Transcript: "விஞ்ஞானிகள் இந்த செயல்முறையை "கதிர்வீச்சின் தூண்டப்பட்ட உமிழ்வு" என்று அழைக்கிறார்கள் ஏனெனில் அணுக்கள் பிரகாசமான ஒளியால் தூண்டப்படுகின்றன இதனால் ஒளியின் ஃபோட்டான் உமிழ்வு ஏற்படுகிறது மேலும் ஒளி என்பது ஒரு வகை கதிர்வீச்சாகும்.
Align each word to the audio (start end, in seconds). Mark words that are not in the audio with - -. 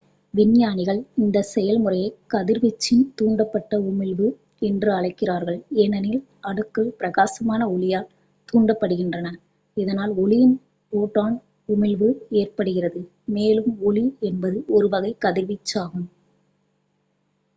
"விஞ்ஞானிகள் 0.33 0.99
இந்த 1.15 1.41
செயல்முறையை 1.49 2.07
"கதிர்வீச்சின் 2.33 3.03
தூண்டப்பட்ட 3.17 3.75
உமிழ்வு" 3.81 4.27
என்று 4.59 4.89
அழைக்கிறார்கள் 4.93 5.59
ஏனெனில் 5.75 6.17
அணுக்கள் 6.41 6.89
பிரகாசமான 6.97 7.67
ஒளியால் 7.69 8.09
தூண்டப்படுகின்றன 8.49 9.29
இதனால் 9.77 10.13
ஒளியின் 10.15 10.55
ஃபோட்டான் 10.93 11.37
உமிழ்வு 11.69 12.09
ஏற்படுகிறது 12.31 13.01
மேலும் 13.27 13.71
ஒளி 13.81 14.05
என்பது 14.21 14.59
ஒரு 14.67 14.89
வகை 14.89 15.13
கதிர்வீச்சாகும். 15.25 16.07